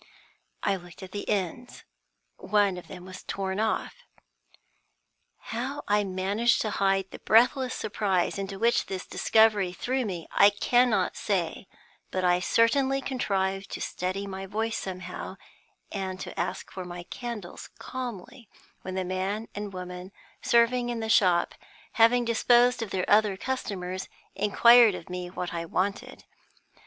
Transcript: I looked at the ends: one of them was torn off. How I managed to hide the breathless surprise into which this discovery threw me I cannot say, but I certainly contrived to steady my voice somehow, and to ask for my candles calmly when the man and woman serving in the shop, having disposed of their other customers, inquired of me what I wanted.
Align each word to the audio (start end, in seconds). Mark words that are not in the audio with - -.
I 0.63 0.77
looked 0.77 1.03
at 1.03 1.11
the 1.11 1.29
ends: 1.29 1.83
one 2.37 2.77
of 2.77 2.87
them 2.87 3.05
was 3.05 3.21
torn 3.21 3.59
off. 3.59 3.93
How 5.53 5.83
I 5.87 6.03
managed 6.03 6.59
to 6.63 6.71
hide 6.71 7.11
the 7.11 7.19
breathless 7.19 7.75
surprise 7.75 8.39
into 8.39 8.57
which 8.57 8.87
this 8.87 9.05
discovery 9.05 9.71
threw 9.73 10.03
me 10.03 10.27
I 10.31 10.49
cannot 10.49 11.15
say, 11.15 11.67
but 12.09 12.23
I 12.23 12.39
certainly 12.39 12.99
contrived 12.99 13.69
to 13.73 13.79
steady 13.79 14.25
my 14.25 14.47
voice 14.47 14.75
somehow, 14.79 15.35
and 15.91 16.19
to 16.21 16.39
ask 16.39 16.71
for 16.71 16.83
my 16.83 17.03
candles 17.03 17.69
calmly 17.77 18.49
when 18.81 18.95
the 18.95 19.05
man 19.05 19.49
and 19.53 19.71
woman 19.71 20.11
serving 20.41 20.89
in 20.89 20.99
the 20.99 21.09
shop, 21.09 21.53
having 21.91 22.25
disposed 22.25 22.81
of 22.81 22.89
their 22.89 23.07
other 23.07 23.37
customers, 23.37 24.09
inquired 24.33 24.95
of 24.95 25.11
me 25.11 25.29
what 25.29 25.53
I 25.53 25.63
wanted. 25.63 26.23